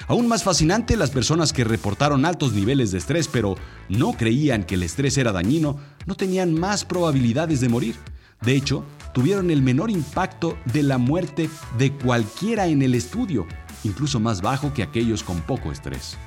Aún 0.07 0.27
más 0.27 0.43
fascinante, 0.43 0.97
las 0.97 1.11
personas 1.11 1.53
que 1.53 1.63
reportaron 1.63 2.25
altos 2.25 2.53
niveles 2.53 2.91
de 2.91 2.97
estrés 2.97 3.27
pero 3.27 3.55
no 3.87 4.13
creían 4.13 4.63
que 4.63 4.73
el 4.75 4.83
estrés 4.83 5.17
era 5.17 5.31
dañino, 5.31 5.79
no 6.07 6.15
tenían 6.15 6.53
más 6.59 6.83
probabilidades 6.83 7.61
de 7.61 7.69
morir. 7.69 7.95
De 8.41 8.55
hecho, 8.55 8.83
tuvieron 9.13 9.51
el 9.51 9.61
menor 9.61 9.91
impacto 9.91 10.57
de 10.73 10.81
la 10.81 10.97
muerte 10.97 11.49
de 11.77 11.93
cualquiera 11.93 12.65
en 12.65 12.81
el 12.81 12.95
estudio, 12.95 13.45
incluso 13.83 14.19
más 14.19 14.41
bajo 14.41 14.73
que 14.73 14.81
aquellos 14.81 15.21
con 15.23 15.41
poco 15.41 15.71
estrés. 15.71 16.17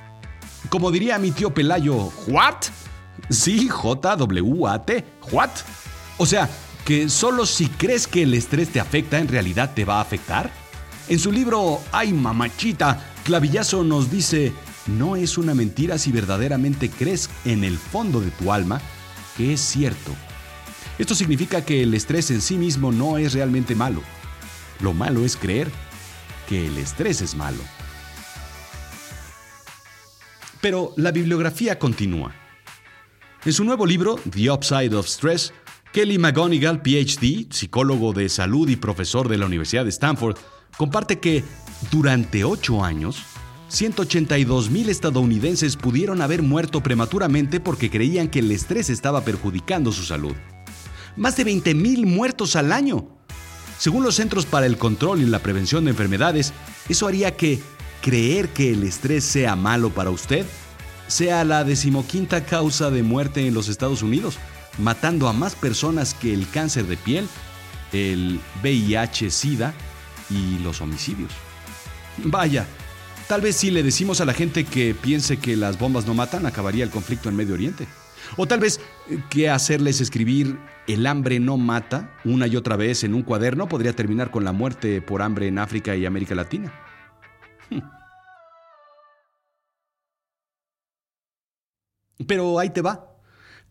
Como 0.68 0.92
diría 0.92 1.18
mi 1.18 1.32
tío 1.32 1.52
Pelayo, 1.52 2.12
¿what? 2.28 2.66
Sí, 3.30 3.68
J-W-A-T. 3.68 5.04
¿What? 5.32 5.50
O 6.18 6.26
sea, 6.26 6.48
que 6.84 7.08
solo 7.08 7.46
si 7.46 7.68
crees 7.68 8.06
que 8.06 8.22
el 8.22 8.34
estrés 8.34 8.68
te 8.68 8.80
afecta, 8.80 9.18
en 9.18 9.28
realidad 9.28 9.72
te 9.74 9.84
va 9.84 9.98
a 9.98 10.02
afectar. 10.02 10.50
En 11.08 11.18
su 11.18 11.32
libro 11.32 11.80
Ay 11.92 12.12
mamachita, 12.12 13.12
Clavillazo 13.24 13.84
nos 13.84 14.10
dice, 14.10 14.52
no 14.86 15.16
es 15.16 15.38
una 15.38 15.54
mentira 15.54 15.98
si 15.98 16.12
verdaderamente 16.12 16.90
crees 16.90 17.30
en 17.44 17.64
el 17.64 17.78
fondo 17.78 18.20
de 18.20 18.30
tu 18.30 18.52
alma 18.52 18.80
que 19.36 19.54
es 19.54 19.60
cierto. 19.60 20.12
Esto 20.98 21.14
significa 21.14 21.64
que 21.64 21.82
el 21.82 21.94
estrés 21.94 22.30
en 22.30 22.40
sí 22.40 22.56
mismo 22.56 22.92
no 22.92 23.18
es 23.18 23.32
realmente 23.32 23.74
malo. 23.74 24.02
Lo 24.80 24.92
malo 24.92 25.24
es 25.24 25.36
creer 25.36 25.70
que 26.48 26.66
el 26.66 26.78
estrés 26.78 27.20
es 27.20 27.34
malo. 27.34 27.62
Pero 30.60 30.92
la 30.96 31.10
bibliografía 31.10 31.78
continúa. 31.78 32.43
En 33.44 33.52
su 33.52 33.62
nuevo 33.62 33.84
libro, 33.84 34.18
The 34.30 34.50
Upside 34.50 34.96
of 34.96 35.06
Stress, 35.06 35.52
Kelly 35.92 36.16
McGonigal, 36.16 36.80
PhD, 36.80 37.46
psicólogo 37.50 38.14
de 38.14 38.30
salud 38.30 38.70
y 38.70 38.76
profesor 38.76 39.28
de 39.28 39.36
la 39.36 39.44
Universidad 39.44 39.84
de 39.84 39.90
Stanford, 39.90 40.38
comparte 40.78 41.20
que 41.20 41.44
durante 41.90 42.42
ocho 42.42 42.82
años, 42.82 43.22
182 43.68 44.70
mil 44.70 44.88
estadounidenses 44.88 45.76
pudieron 45.76 46.22
haber 46.22 46.40
muerto 46.40 46.82
prematuramente 46.82 47.60
porque 47.60 47.90
creían 47.90 48.28
que 48.28 48.38
el 48.38 48.50
estrés 48.50 48.88
estaba 48.88 49.26
perjudicando 49.26 49.92
su 49.92 50.04
salud. 50.04 50.34
Más 51.14 51.36
de 51.36 51.44
20 51.44 51.74
mil 51.74 52.06
muertos 52.06 52.56
al 52.56 52.72
año. 52.72 53.08
Según 53.78 54.04
los 54.04 54.14
Centros 54.14 54.46
para 54.46 54.64
el 54.64 54.78
Control 54.78 55.20
y 55.20 55.26
la 55.26 55.40
Prevención 55.40 55.84
de 55.84 55.90
Enfermedades, 55.90 56.54
eso 56.88 57.06
haría 57.06 57.36
que 57.36 57.60
creer 58.00 58.48
que 58.48 58.72
el 58.72 58.84
estrés 58.84 59.22
sea 59.22 59.54
malo 59.54 59.90
para 59.90 60.08
usted 60.08 60.46
sea 61.06 61.44
la 61.44 61.64
decimoquinta 61.64 62.44
causa 62.44 62.90
de 62.90 63.02
muerte 63.02 63.46
en 63.46 63.54
los 63.54 63.68
Estados 63.68 64.02
Unidos, 64.02 64.38
matando 64.78 65.28
a 65.28 65.32
más 65.32 65.54
personas 65.54 66.14
que 66.14 66.34
el 66.34 66.48
cáncer 66.48 66.86
de 66.86 66.96
piel, 66.96 67.28
el 67.92 68.40
VIH-Sida 68.62 69.72
y 70.30 70.58
los 70.60 70.80
homicidios. 70.80 71.30
Vaya, 72.18 72.66
tal 73.28 73.40
vez 73.40 73.56
si 73.56 73.70
le 73.70 73.82
decimos 73.82 74.20
a 74.20 74.24
la 74.24 74.34
gente 74.34 74.64
que 74.64 74.94
piense 74.94 75.38
que 75.38 75.56
las 75.56 75.78
bombas 75.78 76.06
no 76.06 76.14
matan, 76.14 76.46
acabaría 76.46 76.84
el 76.84 76.90
conflicto 76.90 77.28
en 77.28 77.36
Medio 77.36 77.54
Oriente. 77.54 77.86
O 78.36 78.46
tal 78.46 78.60
vez 78.60 78.80
eh, 79.10 79.18
que 79.30 79.50
hacerles 79.50 80.00
escribir 80.00 80.58
el 80.86 81.06
hambre 81.06 81.40
no 81.40 81.56
mata 81.56 82.10
una 82.24 82.46
y 82.46 82.56
otra 82.56 82.76
vez 82.76 83.04
en 83.04 83.14
un 83.14 83.22
cuaderno 83.22 83.68
podría 83.68 83.94
terminar 83.94 84.30
con 84.30 84.44
la 84.44 84.52
muerte 84.52 85.00
por 85.00 85.22
hambre 85.22 85.46
en 85.46 85.58
África 85.58 85.96
y 85.96 86.06
América 86.06 86.34
Latina. 86.34 86.72
Pero 92.26 92.58
ahí 92.58 92.70
te 92.70 92.82
va. 92.82 93.14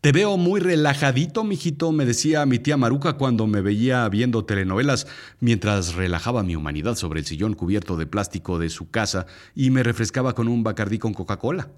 Te 0.02 0.12
veo 0.12 0.36
muy 0.36 0.60
relajadito, 0.60 1.46
mijito, 1.46 1.94
me 1.94 2.06
decía 2.06 2.46
mi 2.46 2.60
tía 2.60 2.76
Maruca 2.76 3.14
cuando 3.14 3.48
me 3.48 3.62
veía 3.62 4.10
viendo 4.10 4.44
telenovelas 4.44 5.08
mientras 5.40 5.94
relajaba 5.94 6.44
mi 6.44 6.58
humanidad 6.58 6.96
sobre 6.96 7.22
el 7.22 7.26
sillón 7.26 7.54
cubierto 7.54 7.96
de 7.96 8.06
plástico 8.06 8.60
de 8.60 8.70
su 8.70 8.92
casa 8.92 9.28
y 9.56 9.70
me 9.70 9.82
refrescaba 9.82 10.36
con 10.36 10.50
un 10.50 10.62
bacardí 10.62 11.00
con 11.00 11.14
Coca-Cola. 11.14 11.70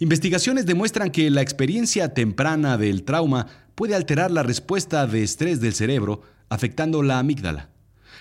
Investigaciones 0.00 0.66
demuestran 0.66 1.12
que 1.12 1.30
la 1.30 1.42
experiencia 1.42 2.12
temprana 2.12 2.76
del 2.76 3.04
trauma 3.04 3.46
puede 3.76 3.94
alterar 3.94 4.32
la 4.32 4.42
respuesta 4.42 5.06
de 5.06 5.22
estrés 5.22 5.60
del 5.60 5.74
cerebro, 5.74 6.22
afectando 6.48 7.04
la 7.04 7.20
amígdala. 7.20 7.70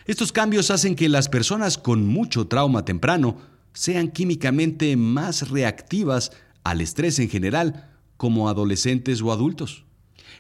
Estos 0.06 0.32
cambios 0.32 0.70
hacen 0.70 0.96
que 0.96 1.10
las 1.10 1.28
personas 1.28 1.80
con 1.80 2.06
mucho 2.06 2.46
trauma 2.46 2.86
temprano 2.86 3.38
sean 3.74 4.10
químicamente 4.10 4.96
más 4.96 5.50
reactivas 5.50 6.32
al 6.64 6.82
estrés 6.82 7.20
en 7.20 7.30
general, 7.30 7.90
como 8.18 8.50
adolescentes 8.50 9.22
o 9.22 9.32
adultos. 9.32 9.86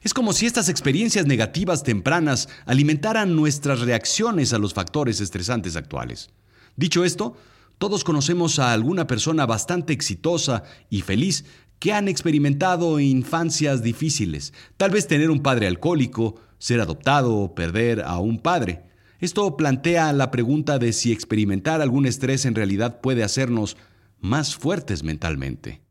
Es 0.01 0.13
como 0.13 0.33
si 0.33 0.45
estas 0.45 0.69
experiencias 0.69 1.25
negativas 1.25 1.83
tempranas 1.83 2.49
alimentaran 2.65 3.35
nuestras 3.35 3.81
reacciones 3.81 4.53
a 4.53 4.57
los 4.57 4.73
factores 4.73 5.21
estresantes 5.21 5.75
actuales. 5.75 6.29
Dicho 6.75 7.05
esto, 7.05 7.37
todos 7.77 8.03
conocemos 8.03 8.59
a 8.59 8.73
alguna 8.73 9.07
persona 9.07 9.45
bastante 9.45 9.93
exitosa 9.93 10.63
y 10.89 11.01
feliz 11.01 11.45
que 11.79 11.93
han 11.93 12.07
experimentado 12.07 12.99
infancias 12.99 13.83
difíciles, 13.83 14.53
tal 14.77 14.91
vez 14.91 15.07
tener 15.07 15.29
un 15.29 15.41
padre 15.41 15.67
alcohólico, 15.67 16.35
ser 16.57 16.79
adoptado 16.79 17.35
o 17.35 17.55
perder 17.55 18.01
a 18.01 18.19
un 18.19 18.39
padre. 18.39 18.83
Esto 19.19 19.57
plantea 19.57 20.13
la 20.13 20.31
pregunta 20.31 20.79
de 20.79 20.93
si 20.93 21.11
experimentar 21.11 21.81
algún 21.81 22.05
estrés 22.05 22.45
en 22.45 22.55
realidad 22.55 23.01
puede 23.01 23.23
hacernos 23.23 23.75
más 24.19 24.55
fuertes 24.55 25.03
mentalmente. 25.03 25.82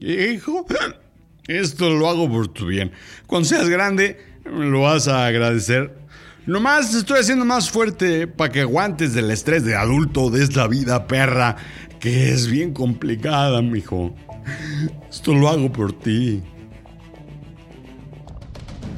Hijo, 0.00 0.66
esto 1.46 1.90
lo 1.90 2.08
hago 2.08 2.30
por 2.30 2.48
tu 2.48 2.66
bien. 2.66 2.92
Cuando 3.26 3.48
seas 3.48 3.68
grande, 3.68 4.18
lo 4.44 4.82
vas 4.82 5.08
a 5.08 5.26
agradecer. 5.26 5.94
Nomás 6.46 6.90
te 6.90 6.98
estoy 6.98 7.20
haciendo 7.20 7.44
más 7.44 7.70
fuerte 7.70 8.26
para 8.26 8.50
que 8.50 8.62
aguantes 8.62 9.14
del 9.14 9.30
estrés 9.30 9.64
de 9.64 9.76
adulto 9.76 10.30
de 10.30 10.42
esta 10.42 10.66
vida 10.66 11.06
perra, 11.06 11.56
que 12.00 12.30
es 12.30 12.48
bien 12.48 12.72
complicada, 12.72 13.62
mijo. 13.62 14.14
Esto 15.08 15.34
lo 15.34 15.48
hago 15.48 15.70
por 15.70 15.92
ti. 15.92 16.42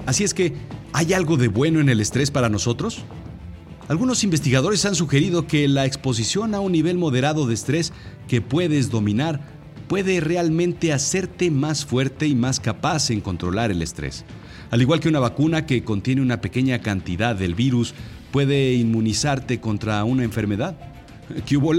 Así 0.07 0.25
es 0.25 0.33
que, 0.33 0.55
¿hay 0.93 1.13
algo 1.13 1.37
de 1.37 1.49
bueno 1.49 1.81
en 1.81 1.89
el 1.89 2.01
estrés 2.01 2.31
para 2.31 2.49
nosotros? 2.49 3.05
Algunos 3.89 4.25
investigadores 4.25 4.87
han 4.87 4.95
sugerido 4.95 5.47
que 5.47 5.69
la 5.69 5.85
exposición 5.85 6.55
a 6.55 6.61
un 6.61 6.73
nivel 6.73 6.97
moderado 6.97 7.47
de 7.47 7.53
estrés 7.53 7.93
que 8.27 8.41
puedes 8.41 8.89
dominar 8.89 9.54
puede 9.89 10.21
realmente 10.21 10.93
hacerte 10.93 11.51
más 11.51 11.85
fuerte 11.85 12.27
y 12.27 12.35
más 12.35 12.61
capaz 12.61 13.11
en 13.11 13.21
controlar 13.21 13.71
el 13.71 13.83
estrés. 13.83 14.25
Al 14.71 14.83
igual 14.83 15.01
que 15.01 15.09
una 15.09 15.21
vacuna 15.21 15.67
que 15.67 15.85
contiene 15.85 16.23
una 16.23 16.41
pequeña 16.41 16.81
cantidad 16.81 17.37
del 17.37 17.55
virus 17.55 17.95
puede 18.33 18.73
inmunizarte 18.75 19.61
contra 19.61 20.03
una 20.05 20.25
enfermedad. 20.25 20.77
¿Qué 21.47 21.57
hubo 21.57 21.73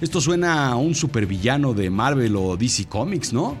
Esto 0.00 0.20
suena 0.20 0.68
a 0.68 0.76
un 0.76 0.94
supervillano 0.94 1.74
de 1.74 1.90
Marvel 1.90 2.34
o 2.36 2.56
DC 2.56 2.86
Comics, 2.86 3.32
¿no? 3.32 3.56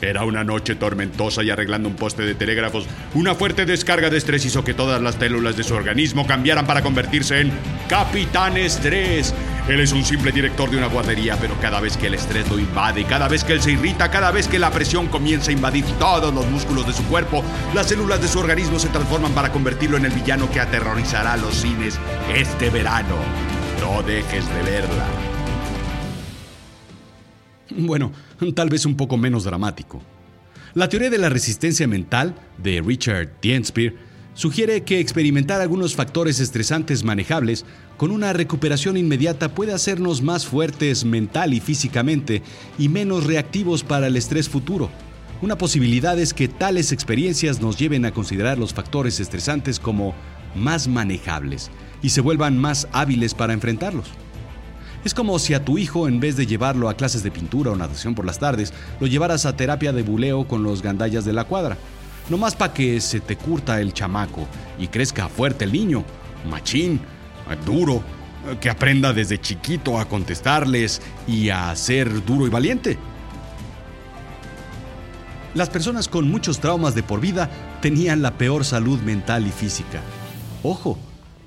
Era 0.00 0.24
una 0.24 0.44
noche 0.44 0.76
tormentosa 0.76 1.42
y 1.42 1.50
arreglando 1.50 1.88
un 1.88 1.96
poste 1.96 2.22
de 2.22 2.34
telégrafos, 2.34 2.86
una 3.14 3.34
fuerte 3.34 3.66
descarga 3.66 4.10
de 4.10 4.18
estrés 4.18 4.44
hizo 4.44 4.62
que 4.62 4.74
todas 4.74 5.02
las 5.02 5.16
células 5.16 5.56
de 5.56 5.64
su 5.64 5.74
organismo 5.74 6.26
cambiaran 6.26 6.66
para 6.66 6.82
convertirse 6.82 7.40
en 7.40 7.52
Capitán 7.88 8.56
Estrés. 8.56 9.34
Él 9.68 9.80
es 9.80 9.92
un 9.92 10.02
simple 10.02 10.32
director 10.32 10.70
de 10.70 10.78
una 10.78 10.86
guardería, 10.86 11.36
pero 11.38 11.54
cada 11.60 11.78
vez 11.78 11.98
que 11.98 12.06
el 12.06 12.14
estrés 12.14 12.48
lo 12.48 12.58
invade, 12.58 13.04
cada 13.04 13.28
vez 13.28 13.44
que 13.44 13.52
él 13.52 13.60
se 13.60 13.72
irrita, 13.72 14.10
cada 14.10 14.30
vez 14.30 14.48
que 14.48 14.58
la 14.58 14.70
presión 14.70 15.08
comienza 15.08 15.50
a 15.50 15.52
invadir 15.52 15.84
todos 15.98 16.32
los 16.32 16.46
músculos 16.46 16.86
de 16.86 16.94
su 16.94 17.04
cuerpo, 17.04 17.44
las 17.74 17.86
células 17.86 18.22
de 18.22 18.28
su 18.28 18.38
organismo 18.38 18.78
se 18.78 18.88
transforman 18.88 19.32
para 19.32 19.52
convertirlo 19.52 19.98
en 19.98 20.06
el 20.06 20.12
villano 20.12 20.50
que 20.50 20.60
aterrorizará 20.60 21.36
los 21.36 21.54
cines 21.54 21.98
este 22.34 22.70
verano. 22.70 23.16
No 23.82 24.02
dejes 24.02 24.48
de 24.54 24.62
verla. 24.62 25.06
Bueno, 27.76 28.10
tal 28.54 28.70
vez 28.70 28.86
un 28.86 28.96
poco 28.96 29.18
menos 29.18 29.44
dramático. 29.44 30.02
La 30.72 30.88
teoría 30.88 31.10
de 31.10 31.18
la 31.18 31.28
resistencia 31.28 31.86
mental 31.86 32.34
de 32.56 32.80
Richard 32.80 33.32
Dienspieer 33.42 34.07
sugiere 34.38 34.84
que 34.84 35.00
experimentar 35.00 35.60
algunos 35.60 35.96
factores 35.96 36.38
estresantes 36.38 37.02
manejables 37.02 37.64
con 37.96 38.12
una 38.12 38.32
recuperación 38.32 38.96
inmediata 38.96 39.48
puede 39.48 39.74
hacernos 39.74 40.22
más 40.22 40.46
fuertes 40.46 41.04
mental 41.04 41.54
y 41.54 41.60
físicamente 41.60 42.44
y 42.78 42.88
menos 42.88 43.24
reactivos 43.24 43.82
para 43.82 44.06
el 44.06 44.16
estrés 44.16 44.48
futuro. 44.48 44.90
Una 45.42 45.58
posibilidad 45.58 46.16
es 46.20 46.34
que 46.34 46.46
tales 46.46 46.92
experiencias 46.92 47.60
nos 47.60 47.78
lleven 47.78 48.04
a 48.04 48.12
considerar 48.12 48.58
los 48.58 48.72
factores 48.72 49.18
estresantes 49.18 49.80
como 49.80 50.14
más 50.54 50.86
manejables 50.86 51.72
y 52.00 52.10
se 52.10 52.20
vuelvan 52.20 52.56
más 52.58 52.86
hábiles 52.92 53.34
para 53.34 53.54
enfrentarlos. 53.54 54.06
Es 55.04 55.14
como 55.14 55.40
si 55.40 55.54
a 55.54 55.64
tu 55.64 55.78
hijo, 55.78 56.06
en 56.06 56.20
vez 56.20 56.36
de 56.36 56.46
llevarlo 56.46 56.88
a 56.88 56.94
clases 56.94 57.24
de 57.24 57.32
pintura 57.32 57.72
o 57.72 57.76
natación 57.76 58.14
por 58.14 58.24
las 58.24 58.38
tardes, 58.38 58.72
lo 59.00 59.08
llevaras 59.08 59.46
a 59.46 59.56
terapia 59.56 59.92
de 59.92 60.02
buleo 60.02 60.46
con 60.46 60.62
los 60.62 60.80
gandallas 60.80 61.24
de 61.24 61.32
la 61.32 61.42
cuadra. 61.42 61.76
No 62.28 62.36
más 62.36 62.54
para 62.54 62.74
que 62.74 63.00
se 63.00 63.20
te 63.20 63.36
curta 63.36 63.80
el 63.80 63.92
chamaco 63.92 64.46
y 64.78 64.88
crezca 64.88 65.28
fuerte 65.28 65.64
el 65.64 65.72
niño, 65.72 66.04
machín, 66.48 67.00
duro, 67.64 68.02
que 68.60 68.70
aprenda 68.70 69.12
desde 69.12 69.40
chiquito 69.40 69.98
a 69.98 70.08
contestarles 70.08 71.00
y 71.26 71.48
a 71.50 71.74
ser 71.74 72.24
duro 72.24 72.46
y 72.46 72.50
valiente. 72.50 72.98
Las 75.54 75.70
personas 75.70 76.08
con 76.08 76.30
muchos 76.30 76.60
traumas 76.60 76.94
de 76.94 77.02
por 77.02 77.20
vida 77.20 77.50
tenían 77.80 78.22
la 78.22 78.36
peor 78.36 78.64
salud 78.64 79.00
mental 79.00 79.46
y 79.46 79.50
física. 79.50 80.00
Ojo, 80.62 80.98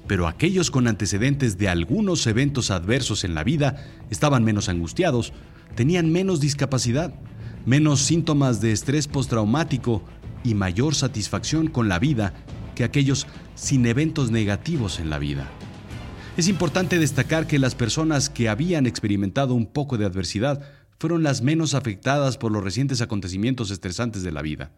pero 0.08 0.28
aquellos 0.28 0.72
con 0.72 0.88
antecedentes 0.88 1.58
de 1.58 1.70
algunos 1.70 2.26
eventos 2.28 2.72
adversos 2.72 3.24
en 3.24 3.36
la 3.36 3.44
vida 3.44 3.86
estaban 4.10 4.44
menos 4.44 4.68
angustiados, 4.68 5.32
tenían 5.76 6.12
menos 6.12 6.40
discapacidad, 6.40 7.14
menos 7.66 8.02
síntomas 8.02 8.60
de 8.60 8.72
estrés 8.72 9.08
postraumático 9.08 10.04
y 10.44 10.56
mayor 10.56 10.96
satisfacción 10.96 11.68
con 11.68 11.90
la 11.90 12.00
vida 12.00 12.34
que 12.76 12.84
aquellos 12.84 13.28
sin 13.56 13.86
eventos 13.86 14.32
negativos 14.32 15.00
en 15.00 15.10
la 15.10 15.20
vida. 15.20 15.50
Es 16.38 16.48
importante 16.48 16.98
destacar 16.98 17.46
que 17.46 17.60
las 17.60 17.76
personas 17.76 18.30
que 18.30 18.50
habían 18.50 18.86
experimentado 18.86 19.54
un 19.54 19.68
poco 19.68 19.98
de 19.98 20.06
adversidad 20.06 20.62
fueron 20.98 21.24
las 21.24 21.42
menos 21.42 21.74
afectadas 21.74 22.38
por 22.38 22.52
los 22.52 22.64
recientes 22.64 23.02
acontecimientos 23.02 23.72
estresantes 23.72 24.24
de 24.24 24.32
la 24.32 24.42
vida. 24.42 24.72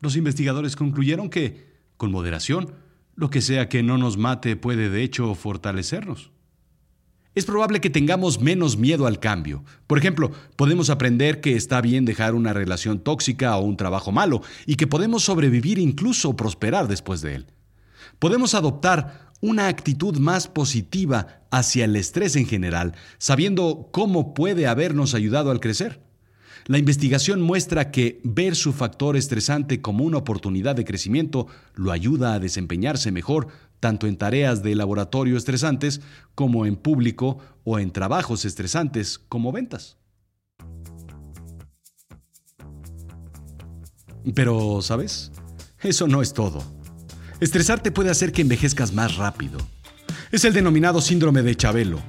Los 0.00 0.16
investigadores 0.16 0.74
concluyeron 0.74 1.30
que, 1.30 1.72
con 1.96 2.10
moderación, 2.10 2.74
lo 3.14 3.30
que 3.30 3.40
sea 3.40 3.68
que 3.68 3.82
no 3.82 3.98
nos 3.98 4.16
mate 4.16 4.56
puede 4.56 4.90
de 4.90 5.02
hecho 5.02 5.34
fortalecernos. 5.34 6.33
Es 7.34 7.44
probable 7.44 7.80
que 7.80 7.90
tengamos 7.90 8.40
menos 8.40 8.76
miedo 8.76 9.06
al 9.06 9.18
cambio. 9.18 9.64
Por 9.88 9.98
ejemplo, 9.98 10.30
podemos 10.54 10.88
aprender 10.88 11.40
que 11.40 11.56
está 11.56 11.80
bien 11.80 12.04
dejar 12.04 12.34
una 12.34 12.52
relación 12.52 13.00
tóxica 13.00 13.56
o 13.56 13.64
un 13.64 13.76
trabajo 13.76 14.12
malo 14.12 14.42
y 14.66 14.76
que 14.76 14.86
podemos 14.86 15.24
sobrevivir 15.24 15.78
incluso 15.80 16.36
prosperar 16.36 16.86
después 16.86 17.22
de 17.22 17.34
él. 17.34 17.46
Podemos 18.20 18.54
adoptar 18.54 19.32
una 19.40 19.66
actitud 19.66 20.16
más 20.18 20.46
positiva 20.46 21.42
hacia 21.50 21.86
el 21.86 21.96
estrés 21.96 22.36
en 22.36 22.46
general, 22.46 22.94
sabiendo 23.18 23.88
cómo 23.90 24.32
puede 24.32 24.68
habernos 24.68 25.14
ayudado 25.14 25.50
al 25.50 25.60
crecer. 25.60 26.03
La 26.66 26.78
investigación 26.78 27.42
muestra 27.42 27.90
que 27.90 28.20
ver 28.24 28.56
su 28.56 28.72
factor 28.72 29.18
estresante 29.18 29.82
como 29.82 30.02
una 30.04 30.16
oportunidad 30.16 30.74
de 30.74 30.86
crecimiento 30.86 31.46
lo 31.74 31.92
ayuda 31.92 32.32
a 32.32 32.40
desempeñarse 32.40 33.12
mejor 33.12 33.48
tanto 33.80 34.06
en 34.06 34.16
tareas 34.16 34.62
de 34.62 34.74
laboratorio 34.74 35.36
estresantes 35.36 36.00
como 36.34 36.64
en 36.64 36.76
público 36.76 37.38
o 37.64 37.78
en 37.78 37.90
trabajos 37.90 38.46
estresantes 38.46 39.18
como 39.18 39.52
ventas. 39.52 39.98
Pero, 44.34 44.80
¿sabes? 44.80 45.32
Eso 45.82 46.08
no 46.08 46.22
es 46.22 46.32
todo. 46.32 46.64
Estresarte 47.40 47.92
puede 47.92 48.08
hacer 48.08 48.32
que 48.32 48.40
envejezcas 48.40 48.94
más 48.94 49.16
rápido. 49.16 49.58
Es 50.32 50.46
el 50.46 50.54
denominado 50.54 51.02
síndrome 51.02 51.42
de 51.42 51.56
Chabelo, 51.56 52.00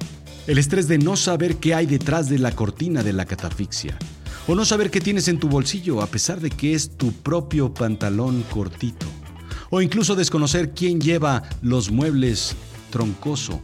el 0.46 0.56
estrés 0.56 0.88
de 0.88 0.96
no 0.96 1.14
saber 1.14 1.56
qué 1.58 1.74
hay 1.74 1.84
detrás 1.84 2.30
de 2.30 2.38
la 2.38 2.52
cortina 2.52 3.02
de 3.02 3.12
la 3.12 3.26
catafixia 3.26 3.98
o 4.48 4.54
no 4.54 4.64
saber 4.64 4.90
qué 4.90 5.00
tienes 5.00 5.28
en 5.28 5.38
tu 5.38 5.48
bolsillo 5.48 6.02
a 6.02 6.06
pesar 6.06 6.40
de 6.40 6.50
que 6.50 6.74
es 6.74 6.96
tu 6.96 7.12
propio 7.12 7.74
pantalón 7.74 8.42
cortito. 8.50 9.06
O 9.70 9.82
incluso 9.82 10.14
desconocer 10.14 10.72
quién 10.72 11.00
lleva 11.00 11.42
los 11.62 11.90
muebles 11.90 12.54
troncoso. 12.90 13.60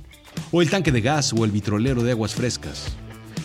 O 0.50 0.60
el 0.60 0.70
tanque 0.70 0.90
de 0.90 1.00
gas 1.00 1.32
o 1.32 1.44
el 1.44 1.52
vitrolero 1.52 2.02
de 2.02 2.10
aguas 2.10 2.34
frescas. 2.34 2.86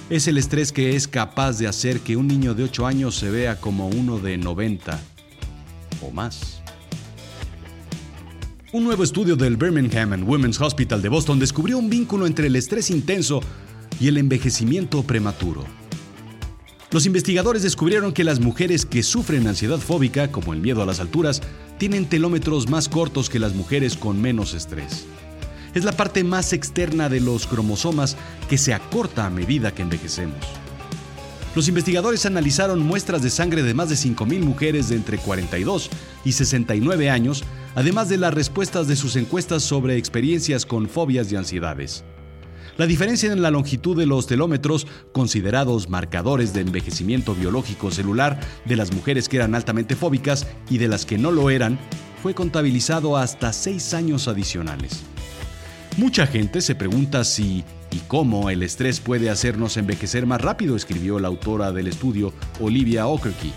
Es 0.10 0.28
el 0.28 0.38
estrés 0.38 0.72
que 0.72 0.96
es 0.96 1.08
capaz 1.08 1.60
de 1.60 1.68
hacer 1.68 2.00
que 2.00 2.16
un 2.16 2.28
niño 2.28 2.54
de 2.54 2.64
8 2.64 2.88
años 2.88 3.16
se 3.16 3.30
vea 3.30 3.60
como 3.60 3.88
uno 3.88 4.18
de 4.18 4.38
90 4.38 5.00
o 6.02 6.12
más. 6.12 6.62
Un 8.74 8.84
nuevo 8.84 9.04
estudio 9.04 9.36
del 9.36 9.58
Birmingham 9.58 10.14
and 10.14 10.28
Women's 10.28 10.60
Hospital 10.60 11.02
de 11.02 11.10
Boston 11.10 11.40
descubrió 11.40 11.78
un 11.78 11.90
vínculo 11.90 12.26
entre 12.26 12.48
el 12.48 12.56
estrés 12.56 12.90
intenso 12.90 13.42
y 14.00 14.08
el 14.08 14.18
envejecimiento 14.18 15.04
prematuro. 15.04 15.66
Los 16.90 17.06
investigadores 17.06 17.64
descubrieron 17.64 18.14
que 18.14 18.24
las 18.24 18.40
mujeres 18.40 18.86
que 18.86 19.04
sufren 19.04 19.46
ansiedad 19.46 19.78
fóbica, 19.78 20.32
como 20.32 20.54
el 20.54 20.62
miedo 20.62 20.82
a 20.82 20.86
las 20.86 21.02
alturas, 21.02 21.42
tienen 21.78 22.06
telómetros 22.06 22.70
más 22.70 22.88
cortos 22.88 23.30
que 23.30 23.40
las 23.40 23.54
mujeres 23.54 23.98
con 23.98 24.22
menos 24.22 24.54
estrés. 24.54 25.06
Es 25.74 25.84
la 25.84 25.92
parte 25.92 26.24
más 26.24 26.54
externa 26.54 27.10
de 27.10 27.20
los 27.20 27.46
cromosomas 27.46 28.16
que 28.50 28.58
se 28.58 28.74
acorta 28.74 29.26
a 29.26 29.30
medida 29.30 29.74
que 29.74 29.82
envejecemos. 29.82 30.38
Los 31.56 31.68
investigadores 31.68 32.26
analizaron 32.26 32.80
muestras 32.80 33.22
de 33.22 33.32
sangre 33.32 33.64
de 33.64 33.74
más 33.74 33.90
de 33.90 33.96
5.000 33.96 34.40
mujeres 34.46 34.88
de 34.88 34.96
entre 34.96 35.18
42 35.18 35.90
y 36.24 36.32
69 36.32 37.10
años, 37.10 37.44
además 37.76 38.08
de 38.08 38.18
las 38.18 38.34
respuestas 38.34 38.88
de 38.88 38.96
sus 38.96 39.18
encuestas 39.18 39.62
sobre 39.62 39.98
experiencias 39.98 40.66
con 40.66 40.88
fobias 40.88 41.30
y 41.34 41.36
ansiedades. 41.36 42.06
La 42.78 42.86
diferencia 42.86 43.34
en 43.34 43.42
la 43.42 43.50
longitud 43.50 43.98
de 43.98 44.06
los 44.06 44.28
telómetros, 44.28 44.86
considerados 45.12 45.90
marcadores 45.90 46.54
de 46.54 46.62
envejecimiento 46.62 47.34
biológico 47.34 47.90
celular 47.90 48.40
de 48.66 48.76
las 48.76 48.94
mujeres 48.94 49.28
que 49.28 49.38
eran 49.38 49.56
altamente 49.56 49.96
fóbicas 49.96 50.46
y 50.70 50.78
de 50.78 50.88
las 50.88 51.04
que 51.04 51.18
no 51.18 51.32
lo 51.32 51.50
eran, 51.50 51.80
fue 52.22 52.36
contabilizado 52.36 53.18
hasta 53.18 53.52
seis 53.52 53.96
años 53.96 54.28
adicionales. 54.28 55.02
Mucha 55.98 56.28
gente 56.28 56.62
se 56.62 56.76
pregunta 56.76 57.24
si 57.24 57.64
y 57.90 57.98
cómo 58.08 58.52
el 58.52 58.62
estrés 58.62 59.00
puede 59.00 59.32
hacernos 59.32 59.78
envejecer 59.78 60.28
más 60.28 60.42
rápido, 60.42 60.76
escribió 60.76 61.20
la 61.20 61.30
autora 61.30 61.72
del 61.72 61.88
estudio, 61.88 62.32
Olivia 62.60 63.08
Okerke. 63.08 63.52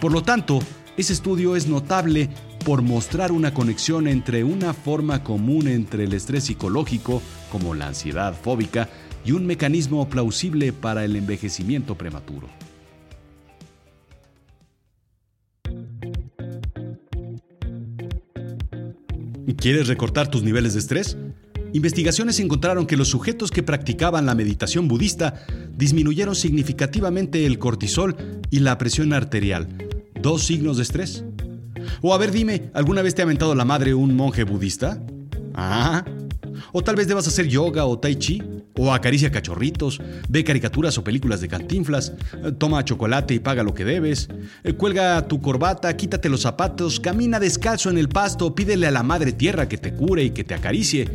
Por 0.00 0.12
lo 0.12 0.22
tanto, 0.22 0.60
ese 0.96 1.14
estudio 1.14 1.56
es 1.56 1.66
notable 1.66 2.30
por 2.64 2.82
mostrar 2.82 3.32
una 3.32 3.54
conexión 3.54 4.08
entre 4.08 4.42
una 4.42 4.74
forma 4.74 5.22
común 5.22 5.68
entre 5.68 6.04
el 6.04 6.12
estrés 6.12 6.44
psicológico, 6.44 7.22
como 7.56 7.74
la 7.74 7.86
ansiedad 7.86 8.34
fóbica, 8.34 8.86
y 9.24 9.32
un 9.32 9.46
mecanismo 9.46 10.06
plausible 10.10 10.74
para 10.74 11.06
el 11.06 11.16
envejecimiento 11.16 11.96
prematuro. 11.96 12.50
¿Quieres 19.56 19.88
recortar 19.88 20.28
tus 20.28 20.42
niveles 20.42 20.74
de 20.74 20.80
estrés? 20.80 21.16
Investigaciones 21.72 22.40
encontraron 22.40 22.86
que 22.86 22.98
los 22.98 23.08
sujetos 23.08 23.50
que 23.50 23.62
practicaban 23.62 24.26
la 24.26 24.34
meditación 24.34 24.86
budista 24.86 25.46
disminuyeron 25.74 26.34
significativamente 26.34 27.46
el 27.46 27.58
cortisol 27.58 28.16
y 28.50 28.58
la 28.58 28.76
presión 28.76 29.14
arterial, 29.14 29.66
dos 30.20 30.44
signos 30.44 30.76
de 30.76 30.82
estrés. 30.82 31.24
O 32.02 32.12
a 32.12 32.18
ver, 32.18 32.32
dime, 32.32 32.70
¿alguna 32.74 33.00
vez 33.00 33.14
te 33.14 33.22
ha 33.22 33.24
aventado 33.24 33.54
la 33.54 33.64
madre 33.64 33.94
un 33.94 34.14
monje 34.14 34.44
budista? 34.44 35.02
Ah. 35.54 36.04
O 36.78 36.84
tal 36.84 36.94
vez 36.94 37.08
debas 37.08 37.26
hacer 37.26 37.48
yoga 37.48 37.86
o 37.86 37.98
tai 37.98 38.16
chi. 38.16 38.42
O 38.76 38.92
acaricia 38.92 39.30
cachorritos, 39.30 39.98
ve 40.28 40.44
caricaturas 40.44 40.98
o 40.98 41.02
películas 41.02 41.40
de 41.40 41.48
cantinflas, 41.48 42.12
toma 42.58 42.84
chocolate 42.84 43.32
y 43.32 43.38
paga 43.38 43.62
lo 43.62 43.72
que 43.72 43.86
debes, 43.86 44.28
eh, 44.62 44.74
cuelga 44.74 45.26
tu 45.26 45.40
corbata, 45.40 45.96
quítate 45.96 46.28
los 46.28 46.42
zapatos, 46.42 47.00
camina 47.00 47.40
descalzo 47.40 47.88
en 47.88 47.96
el 47.96 48.10
pasto, 48.10 48.54
pídele 48.54 48.86
a 48.86 48.90
la 48.90 49.02
madre 49.02 49.32
tierra 49.32 49.70
que 49.70 49.78
te 49.78 49.94
cure 49.94 50.24
y 50.24 50.30
que 50.32 50.44
te 50.44 50.52
acaricie. 50.52 51.08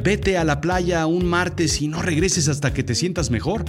Vete 0.00 0.38
a 0.38 0.44
la 0.44 0.60
playa 0.60 1.06
un 1.06 1.26
martes 1.26 1.82
y 1.82 1.88
no 1.88 2.00
regreses 2.00 2.46
hasta 2.46 2.72
que 2.72 2.84
te 2.84 2.94
sientas 2.94 3.32
mejor. 3.32 3.64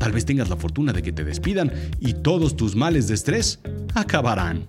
Tal 0.00 0.10
vez 0.10 0.24
tengas 0.24 0.48
la 0.48 0.56
fortuna 0.56 0.92
de 0.92 1.02
que 1.02 1.12
te 1.12 1.22
despidan 1.22 1.72
y 2.00 2.14
todos 2.14 2.56
tus 2.56 2.74
males 2.74 3.06
de 3.06 3.14
estrés 3.14 3.60
acabarán. 3.94 4.66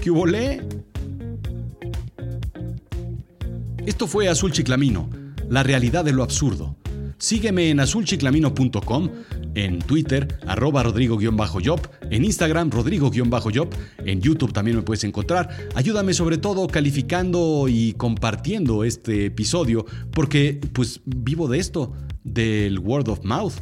¿Qué 0.00 0.10
volé? 0.10 0.62
Esto 3.84 4.06
fue 4.06 4.28
Azul 4.28 4.50
Chiclamino, 4.50 5.23
la 5.48 5.62
realidad 5.62 6.04
de 6.04 6.12
lo 6.12 6.22
absurdo. 6.22 6.76
Sígueme 7.18 7.70
en 7.70 7.80
azulchiclamino.com, 7.80 9.08
en 9.54 9.78
Twitter, 9.78 10.38
arroba 10.46 10.82
rodrigo-job, 10.82 11.80
en 12.10 12.24
Instagram, 12.24 12.70
rodrigo-job, 12.70 13.68
en 14.04 14.20
YouTube 14.20 14.52
también 14.52 14.76
me 14.76 14.82
puedes 14.82 15.04
encontrar. 15.04 15.48
Ayúdame 15.74 16.12
sobre 16.12 16.38
todo 16.38 16.66
calificando 16.66 17.66
y 17.68 17.92
compartiendo 17.94 18.84
este 18.84 19.26
episodio, 19.26 19.86
porque 20.12 20.60
pues 20.72 21.00
vivo 21.04 21.48
de 21.48 21.58
esto, 21.58 21.92
del 22.24 22.78
word 22.78 23.08
of 23.08 23.24
mouth. 23.24 23.54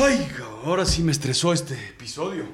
Ay, 0.00 0.28
ahora 0.64 0.86
sí 0.86 1.02
me 1.02 1.10
estresó 1.10 1.52
este 1.52 1.74
episodio. 1.74 2.44